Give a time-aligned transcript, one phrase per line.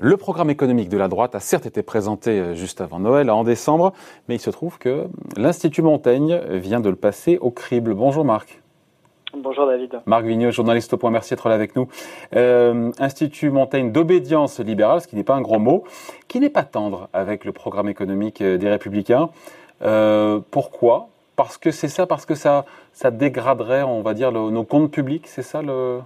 [0.00, 3.44] Le programme économique de la droite a certes été présenté euh, juste avant Noël, en
[3.44, 3.92] décembre,
[4.28, 5.06] mais il se trouve que
[5.36, 7.94] l'Institut Montaigne vient de le passer au crible.
[7.94, 8.60] Bonjour Marc.
[9.36, 10.00] Bonjour David.
[10.06, 11.86] Marc Vignot, journaliste au point, merci d'être là avec nous.
[12.34, 15.84] Euh, Institut Montaigne d'obédience libérale, ce qui n'est pas un gros mot,
[16.26, 19.30] qui n'est pas tendre avec le programme économique euh, des Républicains.
[20.50, 21.08] pourquoi?
[21.36, 25.28] Parce que c'est ça, parce que ça, ça dégraderait, on va dire, nos comptes publics,
[25.28, 26.00] c'est ça le...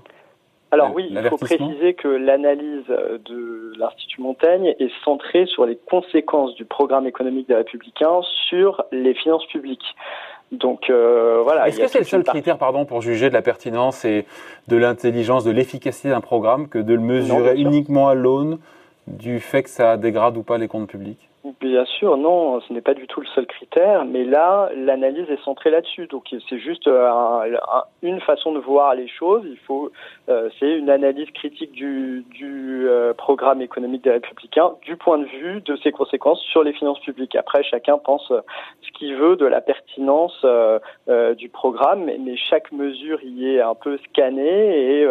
[0.70, 6.54] Alors oui, il faut préciser que l'analyse de l'Institut Montaigne est centrée sur les conséquences
[6.56, 9.94] du programme économique des Républicains sur les finances publiques.
[10.52, 11.68] Donc euh, voilà.
[11.68, 14.26] Est-ce que c'est le seul critère, pardon, pour juger de la pertinence et
[14.68, 18.58] de l'intelligence, de l'efficacité d'un programme, que de le mesurer uniquement à l'aune
[19.06, 21.28] du fait que ça dégrade ou pas les comptes publics?
[21.60, 25.42] Bien sûr, non, ce n'est pas du tout le seul critère, mais là, l'analyse est
[25.44, 26.06] centrée là-dessus.
[26.06, 27.56] Donc, c'est juste euh,
[28.02, 29.42] une façon de voir les choses.
[29.46, 29.90] Il faut,
[30.28, 35.60] euh, c'est une analyse critique du, euh, programme économique des Républicains du point de vue
[35.62, 37.36] de ses conséquences sur les finances publiques.
[37.36, 40.44] Après, chacun pense ce qu'il veut de la pertinence
[41.36, 45.06] du programme, mais, chaque mesure y est un peu scannée et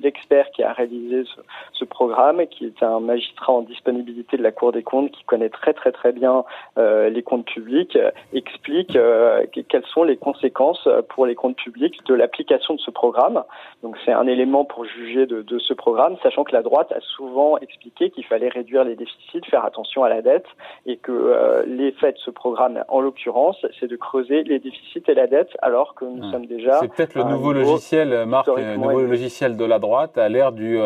[0.00, 1.40] l'expert qui a réalisé ce,
[1.72, 5.45] ce programme, qui est un magistrat en disponibilité de la Cour des comptes, qui connaît
[5.50, 6.44] très très très bien
[6.78, 12.04] euh, les comptes publics, euh, explique euh, quelles sont les conséquences pour les comptes publics
[12.06, 13.42] de l'application de ce programme.
[13.82, 17.00] Donc c'est un élément pour juger de, de, ce programme, sachant que la droite a
[17.00, 20.46] souvent expliqué qu'il fallait réduire les déficits, faire attention à la dette,
[20.86, 25.26] et que l'effet de ce programme, en l'occurrence, c'est de creuser les déficits et la
[25.26, 26.80] dette, alors que nous sommes déjà.
[26.80, 30.78] C'est peut-être le nouveau logiciel, Marc, le nouveau logiciel de la droite à l'ère du,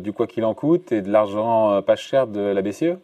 [0.00, 2.98] du quoi qu'il en coûte et de l'argent pas cher de la BCE.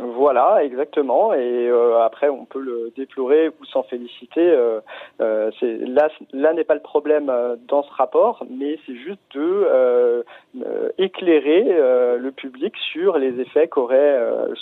[0.00, 1.32] Voilà, exactement.
[1.34, 4.40] Et euh, après, on peut le déplorer ou s'en féliciter.
[4.40, 4.80] Euh,
[5.20, 7.32] euh, là, là n'est pas le problème
[7.68, 10.24] dans ce rapport, mais c'est juste de
[10.98, 11.62] éclairer
[12.18, 14.18] le public sur les effets qu'aurait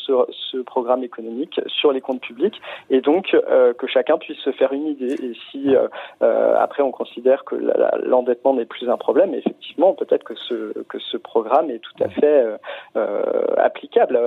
[0.07, 0.13] ce,
[0.51, 2.61] ce, programme économique sur les comptes publics,
[2.91, 3.35] et donc
[3.79, 5.15] que chacun puisse se faire une idée.
[5.15, 5.75] Et si
[6.21, 7.57] après on considère que
[8.05, 12.09] l'endettement n'est plus un problème, effectivement, peut-être que ce que ce programme est tout à
[12.09, 12.47] fait
[13.59, 14.19] applicable.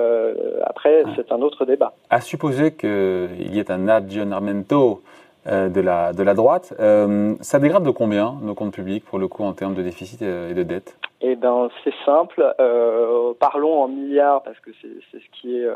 [0.64, 1.92] après c'est un autre débat.
[2.10, 5.02] À supposer qu'il y ait un aggiornamento
[5.46, 9.18] euh, de la, de la droite, euh, ça dégrade de combien nos comptes publics pour
[9.18, 10.98] le coup en termes de déficit et de dette?
[11.20, 12.44] Eh ben, c'est simple.
[12.60, 15.68] Euh, parlons en milliards parce que c'est ce qui est,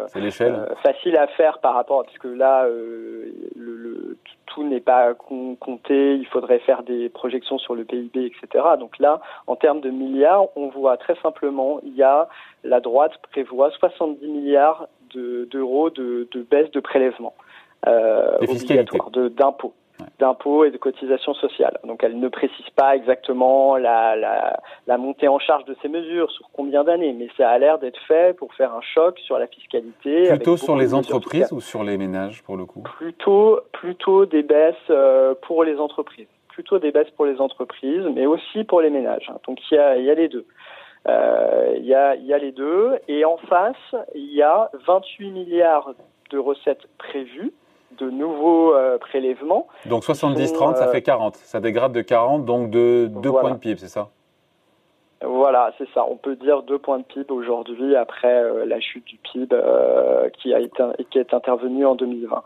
[0.83, 4.17] facile à faire par rapport, parce que là, le,
[4.47, 6.17] tout n'est pas compté.
[6.17, 8.65] Il faudrait faire des projections sur le PIB, etc.
[8.79, 12.29] Donc là, en termes de milliards, on voit très simplement, il y a
[12.65, 17.35] la droite prévoit 70 milliards d'euros de, de, baisse de prélèvement
[17.87, 19.75] euh, obligatoires, d'impôts
[20.19, 21.79] d'impôts et de cotisations sociales.
[21.85, 26.31] Donc elle ne précise pas exactement la, la, la, montée en charge de ces mesures,
[26.31, 29.47] sur combien d'années, mais ça a l'air d'être fait pour faire un choc sur la
[29.47, 30.29] fiscalité.
[30.29, 32.83] Plutôt sur les entreprises ou sur les ménages pour le coup?
[32.83, 36.29] Plutôt, plutôt des baisses euh, pour les entreprises.
[36.49, 39.31] Plutôt des baisses pour les entreprises, mais aussi pour les ménages.
[39.47, 40.47] Donc il y a, il y a les deux.
[41.09, 42.99] Euh, il y, a, y a les deux.
[43.09, 45.93] Et en face, il y a 28 milliards
[46.31, 47.53] de recettes prévues
[47.99, 49.67] de nouveaux euh, prélèvements.
[49.87, 51.37] Donc 70-30, ça fait 40.
[51.37, 54.11] Ça dégrade de 40, donc de 2 points de PIB, c'est ça?
[55.23, 56.07] Voilà, c'est ça.
[56.09, 59.55] On peut dire 2 points de PIB aujourd'hui après euh, la chute du PIB
[60.39, 62.43] qui, a été, qui est intervenue en 2020.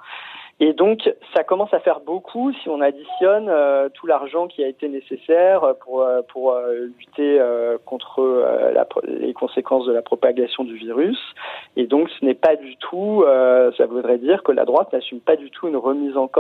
[0.61, 4.69] Et donc, ça commence à faire beaucoup si on additionne euh, tout l'argent qui a
[4.69, 7.41] été nécessaire pour, euh, pour euh, lutter
[7.85, 8.23] contre
[8.73, 11.19] la, les conséquences de la propagation du virus.
[11.77, 13.25] Et donc, ce n'est pas du tout,
[13.77, 16.31] ça voudrait dire que la droite n'assume pas du tout une remise, en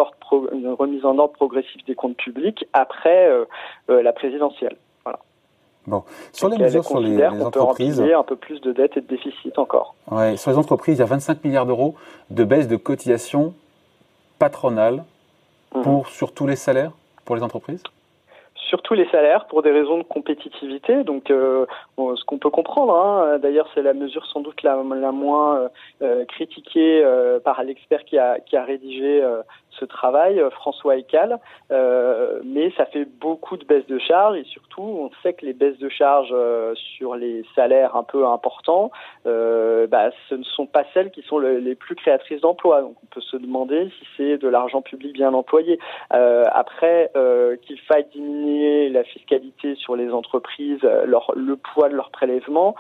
[0.53, 3.29] une remise en ordre progressive des comptes publics après
[3.89, 4.77] la présidentielle.
[5.05, 5.19] Voilà.
[5.87, 9.01] Bon, sur les mesures sur les, les entreprises, peut un peu plus de dettes et
[9.01, 9.95] de déficits encore.
[10.11, 11.95] Ouais, sur les entreprises, il y a 25 milliards d'euros
[12.31, 13.55] de baisse de cotisation
[14.45, 14.97] patronale
[15.75, 15.83] mhm.
[15.83, 16.93] pour, sur tous les salaires
[17.25, 17.83] pour les entreprises
[18.69, 21.05] sur tous les salaires pour des raisons de compétitivité.
[21.05, 25.13] Donc, euh, ce qu'on peut comprendre, hein, d'ailleurs, c'est la mesure sans doute la, la
[25.13, 25.69] moins euh,
[26.03, 27.05] euh, critiquée
[27.45, 29.23] par l'expert qui a, qui a rédigé
[29.79, 31.39] ce travail, euh, François Ecal,
[31.71, 35.53] euh, mais ça fait beaucoup de baisses de charges et surtout on sait que les
[35.53, 38.91] baisses de charges euh, sur les salaires un peu importants,
[39.25, 42.81] bah, ce ne sont pas celles qui sont les plus créatrices d'emplois.
[42.81, 45.79] Donc on peut se demander si c'est de l'argent public bien employé.
[46.11, 47.11] après,
[47.63, 52.75] qu'il faille diminuer la fiscalité sur les entreprises, le poids de leurs prélèvements,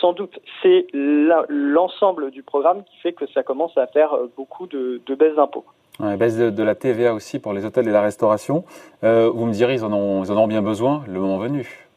[0.00, 5.14] sans doute c'est l'ensemble du programme qui fait que ça commence à faire beaucoup de
[5.14, 5.64] baisses d'impôts.
[6.02, 8.64] Ouais, baisse de, la TVA aussi pour les hôtels et la restauration.
[9.04, 11.88] Euh, vous me direz, ils en, ont, ils en ont bien besoin le moment venu.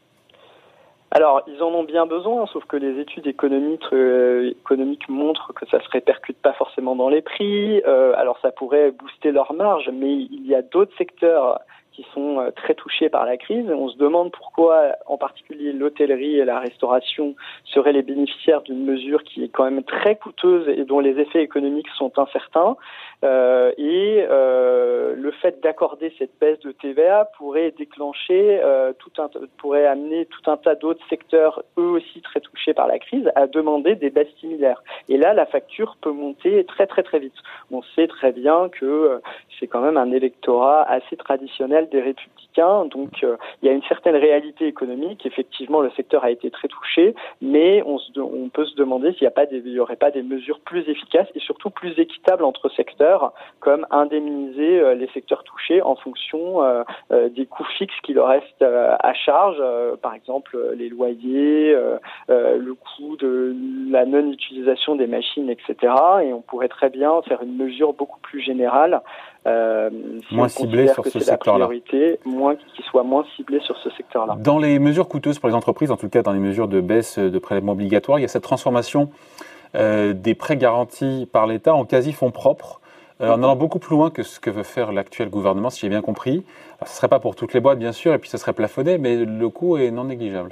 [1.10, 4.54] alors, ils en ont bien besoin, sauf que les études économiques, euh,
[5.10, 7.82] montrent que ça se répercute pas forcément dans les prix.
[7.88, 11.60] Euh, alors, ça pourrait booster leur marge, mais il y a d'autres secteurs
[11.96, 13.66] qui sont euh, très touchés par la crise.
[13.70, 19.24] On se demande pourquoi, en particulier l'hôtellerie et la restauration, seraient les bénéficiaires d'une mesure
[19.24, 22.76] qui est quand même très coûteuse et dont les effets économiques sont incertains.
[23.24, 28.62] Euh, et euh, le fait d'accorder cette baisse de TVA pourrait déclencher
[29.00, 33.00] tout un, pourrait amener tout un tas d'autres secteurs, eux aussi très touchés par la
[33.00, 34.84] crise, à demander des baisses similaires.
[35.08, 37.34] Et là, la facture peut monter très très très vite.
[37.72, 39.22] On sait très bien que
[39.60, 43.84] c'est quand même un électorat assez traditionnel des républicains, donc euh, il y a une
[43.84, 45.26] certaine réalité économique.
[45.26, 48.00] Effectivement, le secteur a été très touché, mais on,
[48.50, 49.28] peut se demander s'il
[49.66, 54.80] n'y aurait pas des mesures plus efficaces et surtout plus équitables entre secteurs, comme indemniser
[54.80, 56.84] euh, les secteurs touchés en fonction euh,
[57.30, 59.62] des coûts fixes qui leur restent à charge,
[60.02, 61.76] par exemple les loyers,
[62.28, 63.56] le coût de
[63.90, 65.94] la non-utilisation des machines, etc.
[66.24, 69.02] Et on pourrait très bien faire une mesure beaucoup plus générale
[69.48, 69.90] euh,
[70.32, 71.70] moins ciblé sur ce secteur-là.
[72.26, 74.38] Moins qui soit moins ciblé sur ce secteur-là.
[74.40, 77.20] Dans les mesures coûteuses pour les entreprises, en tout cas dans les mesures de baisse
[77.20, 79.10] de prélèvements obligatoires, il y a cette transformation
[79.76, 82.82] euh, des prêts garantis par l'État en quasi fonds propres.
[83.22, 85.90] Euh, en allant beaucoup plus loin que ce que veut faire l'actuel gouvernement, si j'ai
[85.90, 86.44] bien compris.
[86.80, 88.98] ce ne serait pas pour toutes les boîtes, bien sûr, et puis ce serait plafonné,
[88.98, 90.52] mais le coût est non négligeable.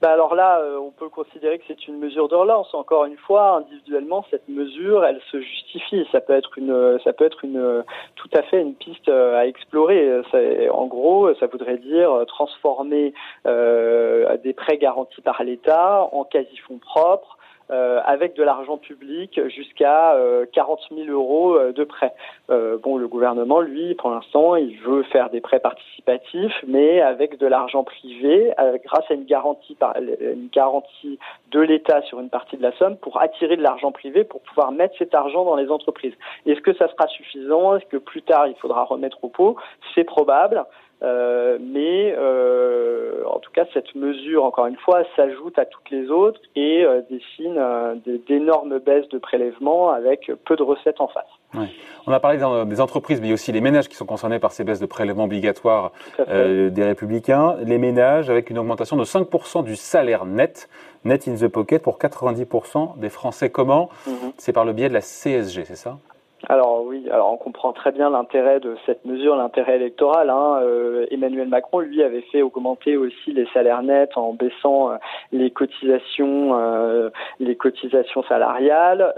[0.00, 2.72] Bah alors là, euh, on peut considérer que c'est une mesure de relance.
[2.72, 6.06] Encore une fois, individuellement, cette mesure, elle se justifie.
[6.10, 7.84] Ça peut être une, ça peut être une,
[8.16, 10.22] tout à fait une piste euh, à explorer.
[10.70, 13.12] en gros, ça voudrait dire transformer
[13.46, 17.36] euh, des prêts garantis par l'État en quasi-fonds propres
[17.70, 20.16] euh, avec de l'argent public jusqu'à
[20.52, 22.12] 40 euh, 000 euros euh, de prêts.
[22.48, 27.46] bon, le gouvernement, lui, pour l'instant, il veut faire des prêts participatifs, mais avec de
[27.46, 28.52] l'argent privé,
[28.84, 31.18] grâce à une garantie, par, une garantie
[31.52, 34.72] de l'État sur une partie de la somme pour attirer de l'argent privé pour pouvoir
[34.72, 36.14] mettre cet argent dans les entreprises.
[36.46, 37.76] Est-ce que ça sera suffisant?
[37.76, 39.56] Est-ce que plus tard il faudra remettre au pot?
[39.94, 40.64] C'est probable.
[41.02, 46.10] Euh, mais euh, en tout cas, cette mesure, encore une fois, s'ajoute à toutes les
[46.10, 47.58] autres et euh, dessine
[48.28, 51.24] d'énormes baisses de prélèvements avec peu de recettes en face.
[52.06, 54.38] On a parlé des entreprises, mais il y a aussi les ménages qui sont concernés
[54.38, 57.56] par ces baisses de prélèvements obligatoires des républicains.
[57.64, 60.68] Les ménages avec une augmentation de 5% du salaire net,
[61.04, 63.50] net in the pocket, pour 90% des Français.
[63.50, 64.32] Comment mhm.
[64.36, 65.98] C'est par le biais de la CSG, c'est ça?
[66.48, 70.30] Alors oui, alors on comprend très bien l'intérêt de cette mesure, l'intérêt électoral.
[70.30, 70.60] Hein.
[70.62, 74.96] Euh, Emmanuel Macron, lui, avait fait augmenter aussi les salaires nets en baissant euh,
[75.32, 77.10] les cotisations, euh,
[77.60, 79.14] cotisations salariales.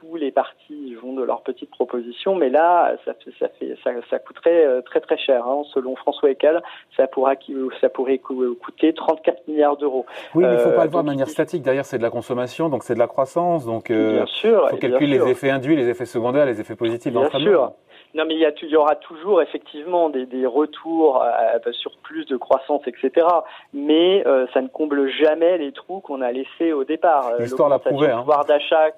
[0.00, 4.18] tous les partis vont de leurs petites propositions, mais là, ça, ça fait, ça, ça
[4.18, 5.46] coûterait très très cher.
[5.46, 5.62] Hein.
[5.72, 6.62] Selon François Eckel,
[6.96, 7.34] ça pourra,
[7.80, 10.06] ça pourrait coûter 34 milliards d'euros.
[10.34, 11.62] Oui, mais il ne faut pas le voir de manière statique.
[11.62, 13.66] Derrière, c'est de la consommation, donc c'est de la croissance.
[13.66, 17.12] Donc, bien sûr, il faut calculer les effets induits, les effets secondaires, les effets positifs
[17.12, 17.72] Bien sûr.
[18.14, 21.96] Non, mais il y, a, il y aura toujours effectivement des, des retours euh, sur
[21.98, 23.26] plus de croissance, etc.
[23.72, 27.30] Mais euh, ça ne comble jamais les trous qu'on a laissés au départ.
[27.30, 28.10] Euh, L'histoire l'a prouvé.
[28.10, 28.24] Hein.
[28.46, 28.90] d'achat.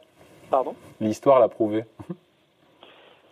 [0.50, 0.74] Pardon?
[1.00, 1.84] L'histoire l'a prouvé.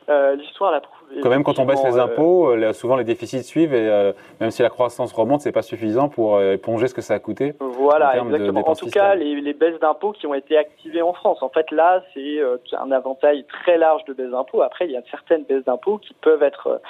[0.09, 1.04] L'histoire l'a prouvé.
[1.23, 4.51] Quand même, quand on baisse les impôts, euh, souvent les déficits suivent et euh, même
[4.51, 7.55] si la croissance remonte, c'est pas suffisant pour euh, éponger ce que ça a coûté.
[7.61, 8.69] Voilà, exactement.
[8.69, 11.43] en tout cas, les, les, baisses d'impôts qui ont été activées en France.
[11.43, 12.41] En fait, là, c'est
[12.73, 14.63] un avantage très large de baisse d'impôts.
[14.63, 16.81] Après, il y a certaines baisses d'impôts qui peuvent être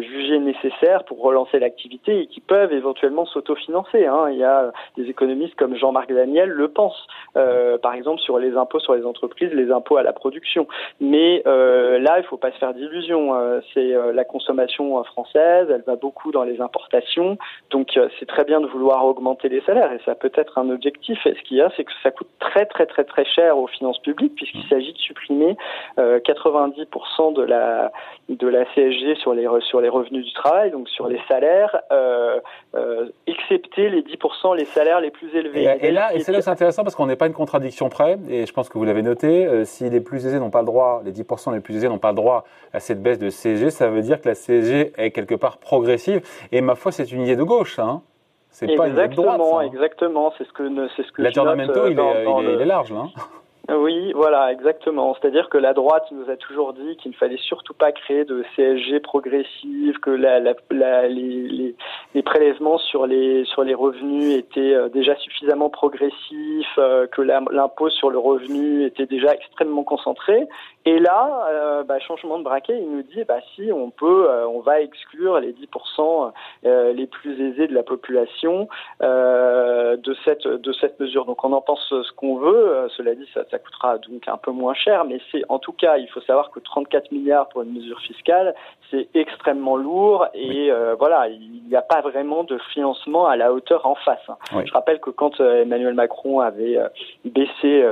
[0.00, 4.06] jugées nécessaires pour relancer l'activité et qui peuvent éventuellement s'autofinancer.
[4.06, 4.28] Hein.
[4.30, 7.06] Il y a des économistes comme Jean-Marc Daniel le pensent.
[7.34, 10.66] par exemple, sur les impôts sur les entreprises, les impôts à la production.
[11.00, 15.68] Mais là, il faut pas se faire d'illusions euh, c'est euh, la consommation euh, française,
[15.70, 17.36] elle va beaucoup dans les importations,
[17.70, 21.18] donc c'est très bien de vouloir augmenter les salaires et ça peut être un objectif.
[21.26, 23.66] Et ce qu'il y a, c'est que ça coûte très très très très cher aux
[23.66, 25.56] finances publiques puisqu'il s'agit de supprimer
[25.98, 27.92] 90% de la
[28.28, 32.40] de la CSG sur les sur les revenus du travail, donc sur les salaires, euh,
[33.26, 35.76] excepté les 10% les salaires les plus élevés.
[35.80, 38.46] Et, là, et c'est là c'est intéressant parce qu'on n'est pas une contradiction près, et
[38.46, 41.12] je pense que vous l'avez noté, si les plus aisés n'ont pas le droit, les
[41.12, 44.02] 10% les plus aisés n'ont pas le droit à cette baisse de CSG, ça veut
[44.02, 46.22] dire que la CSG est quelque part progressive.
[46.52, 48.02] Et ma foi, c'est une idée de gauche, hein.
[48.50, 49.40] C'est pas une idée de droite.
[49.40, 50.32] Exactement, exactement.
[50.36, 51.22] C'est ce que, c'est ce que.
[51.22, 53.00] L'aggiornamento, il, il, est large, là.
[53.00, 53.10] Hein.
[53.68, 55.14] Oui, voilà, exactement.
[55.14, 58.44] C'est-à-dire que la droite nous a toujours dit qu'il ne fallait surtout pas créer de
[58.56, 61.74] CSG progressive, que la, la, les,
[62.14, 67.88] les, prélèvements sur les sur les revenus étaient euh, déjà suffisamment progressifs, euh, que l'impôt
[67.88, 70.48] sur le revenu était déjà extrêmement concentré.
[70.84, 74.48] Et là, euh, bah, changement de braquet, il nous dit, bah si, on peut, euh,
[74.48, 76.32] on va exclure les 10%
[76.64, 78.68] euh, les plus aisés de la population
[79.00, 81.24] de cette de cette mesure.
[81.24, 82.88] Donc on en pense ce qu'on veut.
[82.96, 85.98] cela dit, ça, ça coûtera donc un peu moins cher, mais c'est en tout cas,
[85.98, 88.54] il faut savoir que 34 milliards pour une mesure fiscale,
[88.90, 93.86] c'est extrêmement lourd et voilà, il n'y a pas vraiment de financement à la hauteur
[93.86, 94.28] en face.
[94.28, 94.64] Hein.
[94.64, 96.78] Je rappelle que quand Emmanuel Macron avait
[97.24, 97.84] baissé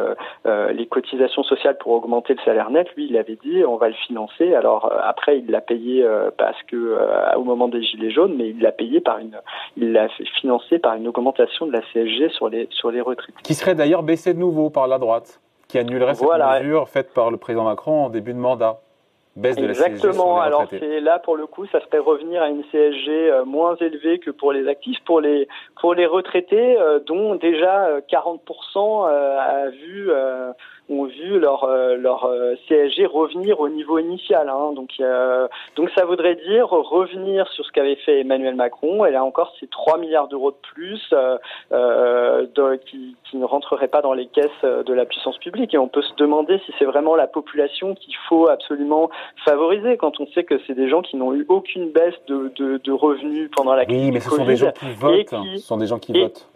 [0.44, 3.94] les cotisations sociales pour augmenter le salaire net lui, il avait dit on va le
[3.94, 4.54] financer.
[4.54, 8.34] Alors euh, après, il l'a payé euh, parce que euh, au moment des gilets jaunes,
[8.36, 9.36] mais il l'a payé par une,
[9.76, 10.08] il l'a
[10.40, 13.34] financé par une augmentation de la CSG sur les sur les retraites.
[13.42, 17.30] Qui serait d'ailleurs baissé de nouveau par la droite, qui annulerait cette mesure faite par
[17.30, 18.80] le président Macron en début de mandat.
[19.36, 20.38] Baisse de Exactement.
[20.38, 23.76] La CSG Alors c'est là pour le coup, ça serait revenir à une CSG moins
[23.76, 25.46] élevée que pour les actifs, pour les
[25.80, 30.10] pour les retraités, dont déjà 40% a vu
[30.90, 34.48] ont vu leur euh, leur euh, CSG revenir au niveau initial.
[34.48, 34.72] Hein.
[34.74, 34.90] Donc
[35.76, 39.04] donc ça voudrait dire revenir sur ce qu'avait fait Emmanuel Macron.
[39.04, 43.88] Et là encore, c'est 3 milliards d'euros de plus euh, de, qui, qui ne rentreraient
[43.88, 45.74] pas dans les caisses de la puissance publique.
[45.74, 49.10] Et on peut se demander si c'est vraiment la population qu'il faut absolument
[49.44, 52.78] favoriser quand on sait que c'est des gens qui n'ont eu aucune baisse de, de,
[52.78, 54.04] de revenus pendant la crise.
[54.04, 55.34] Oui, mais ce sont des gens qui votent.
[55.56, 56.50] Ce sont des gens qui votent.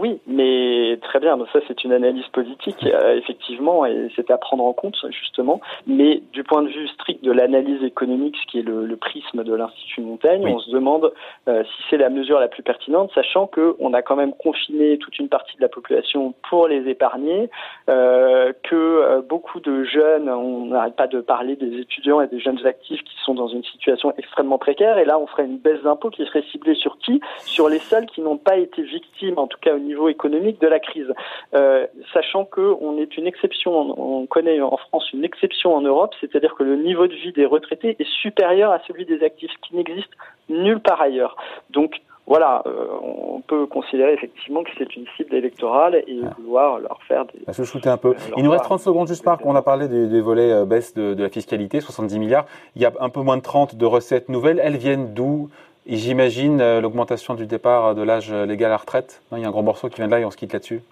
[0.00, 1.36] Oui, mais très bien.
[1.36, 5.60] Donc ça, c'est une analyse politique, euh, effectivement, et c'est à prendre en compte justement.
[5.86, 9.54] Mais du point de vue strict de l'analyse économique, ce qui est le, prisme de
[9.54, 11.12] l'Institut Montaigne, on se demande
[11.48, 14.96] euh, si c'est la mesure la plus pertinente, sachant que on a quand même confiné
[14.98, 17.50] toute une partie de la population pour les épargner,
[17.90, 22.64] euh, que beaucoup de jeunes, on n'arrête pas de parler des étudiants et des jeunes
[22.64, 26.10] actifs qui sont dans une situation extrêmement précaire, et là, on ferait une baisse d'impôts
[26.10, 27.20] qui serait ciblée sur qui?
[27.40, 30.66] Sur les seuls qui n'ont pas été victimes, en tout cas au niveau économique de
[30.66, 31.12] la crise.
[31.54, 36.54] Euh, sachant qu'on est une exception, on connaît en France une exception en Europe, c'est-à-dire
[36.54, 39.76] que le niveau de vie des retraités est supérieur à celui des actifs, ce qui
[39.76, 40.10] n'existe
[40.48, 41.36] nulle part ailleurs.
[41.70, 46.30] Donc voilà, euh, on peut considérer effectivement que c'est une cible électorale et ah.
[46.38, 47.52] vouloir leur faire des.
[47.52, 48.14] se shooter un peu.
[48.36, 49.44] Il nous reste 30 secondes juste, Marc.
[49.44, 52.46] On a parlé des, volets euh, baisse de, de, la fiscalité, 70 milliards.
[52.76, 54.60] Il y a un peu moins de 30 de recettes nouvelles.
[54.62, 55.50] Elles viennent d'où?
[55.86, 59.20] J'imagine euh, l'augmentation du départ de l'âge légal à retraite.
[59.32, 60.82] Il y a un gros morceau qui vient de là et on se quitte là-dessus.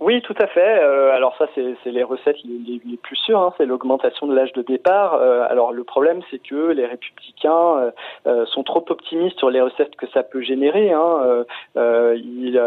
[0.00, 0.78] Oui, tout à fait.
[0.80, 4.62] Euh, alors ça, c'est les recettes les, plus sûres, hein, c'est l'augmentation de l'âge de
[4.62, 5.14] départ.
[5.14, 7.90] Euh, alors le problème, c'est que les républicains
[8.26, 10.92] euh, sont trop optimistes sur les recettes que ça peut générer.
[10.92, 11.44] Hein.
[11.74, 12.60] ils,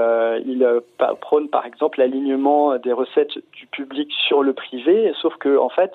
[1.22, 5.92] prônent par exemple l'alignement des recettes du public sur le privé, sauf que en fait,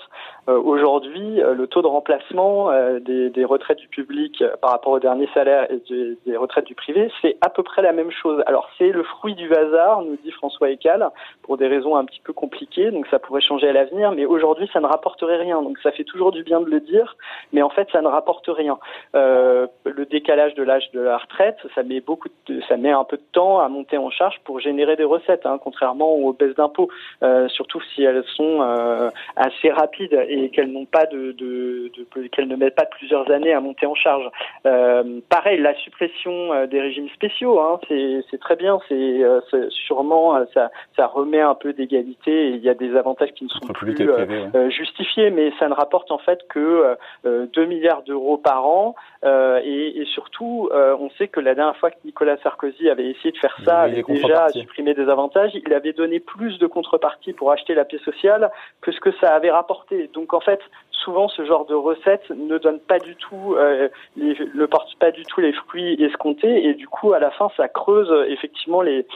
[0.47, 6.37] aujourd'hui, le taux de remplacement des, retraites du public par rapport au dernier salaire des
[6.37, 8.43] retraites du privé, c'est à peu près la même chose.
[8.47, 11.11] Alors c'est le fruit du hasard, nous dit François Ecal
[11.43, 14.69] pour des raisons un petit peu compliquées, donc ça pourrait changer à l'avenir, mais aujourd'hui
[14.73, 15.63] ça ne rapporterait rien.
[15.63, 17.17] Donc ça fait toujours du bien de le dire,
[17.53, 18.79] mais en fait ça ne rapporte rien.
[19.15, 23.05] Euh, le décalage de l'âge de la retraite, ça met beaucoup, de, ça met un
[23.05, 26.55] peu de temps à monter en charge pour générer des recettes, hein, contrairement aux baisses
[26.57, 26.89] d'impôts,
[27.23, 32.27] euh, surtout si elles sont euh, assez rapides et qu'elles n'ont pas de, de, de
[32.29, 34.29] qu'elles ne mettent pas plusieurs années à monter en charge.
[34.67, 39.23] Euh, pareil, la suppression euh, des régimes spéciaux, hein, c'est très bien, c'est
[39.71, 43.49] sûrement ça, ça remet un peu d'égalité et il y a des avantages qui ne
[43.49, 48.03] sont plus euh, euh, justifiés, mais ça ne rapporte en fait que 2 euh, milliards
[48.03, 48.95] d'euros par an.
[49.25, 53.39] Et, et, surtout, on sait que la dernière fois que Nicolas Sarkozy avait essayé de
[53.39, 57.75] faire ça, avait déjà supprimé des avantages, il avait donné plus de contreparties pour acheter
[57.75, 58.51] la paix sociale
[58.83, 60.09] que ce que ça avait rapporté.
[60.15, 60.61] Donc en fait,
[61.05, 66.75] souvent ce genre de recettes ne ne porte pas du tout les fruits escomptés et
[66.75, 69.07] du coup à la fin ça creuse effectivement les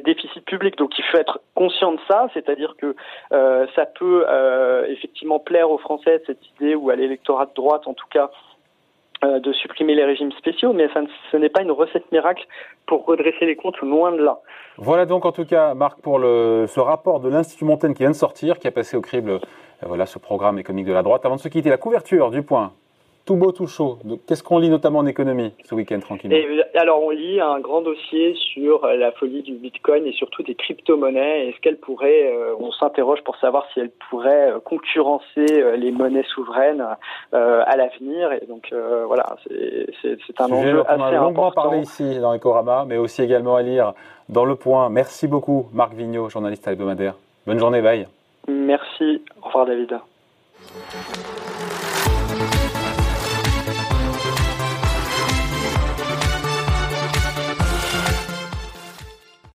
[0.00, 0.76] déficits publics.
[0.76, 2.94] Donc il faut être conscient de ça, c'est-à-dire que
[3.32, 7.86] euh, ça peut euh, effectivement plaire aux Français cette idée ou à l'électorat de droite
[7.86, 8.30] en tout cas
[9.24, 11.00] euh, de supprimer les régimes spéciaux, mais ça,
[11.32, 12.46] ce n'est pas une recette miracle
[12.86, 14.38] pour redresser les comptes, loin de là.
[14.76, 18.16] Voilà donc en tout cas, Marc, pour ce rapport de l'Institut Montaigne qui vient de
[18.16, 19.40] sortir, qui a passé au crible
[19.82, 21.24] voilà, ce programme économique de la droite.
[21.24, 22.72] Avant de se quitter, la couverture du point
[23.28, 23.98] tout beau, tout chaud.
[24.26, 27.82] Qu'est-ce qu'on lit notamment en économie ce week-end tranquillement et, Alors on lit un grand
[27.82, 31.48] dossier sur la folie du Bitcoin et surtout des crypto-monnaies.
[31.48, 35.92] Est-ce qu'elles pourraient, euh, on s'interroge pour savoir si elles pourraient euh, concurrencer euh, les
[35.92, 36.82] monnaies souveraines
[37.32, 38.32] à l'avenir.
[38.32, 38.72] Et donc
[39.06, 39.36] voilà,
[40.00, 40.96] c'est un enjeu assez important.
[40.98, 43.92] On a longuement parlé ici dans Ecorama, mais aussi également à lire
[44.30, 44.88] dans Le Point.
[44.88, 47.16] Merci beaucoup Marc Vigneault, journaliste hebdomadaire.
[47.46, 48.08] Bonne journée, bye.
[48.48, 49.22] Merci.
[49.42, 49.98] Au revoir David.